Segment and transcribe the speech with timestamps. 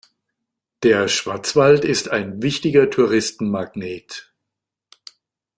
[0.81, 4.33] Der Schwarzwald ist ein wichtiger Touristenmagnet.